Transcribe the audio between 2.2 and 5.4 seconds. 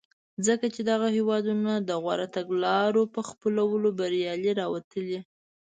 تګلارو په خپلولو بریالي راوتلي.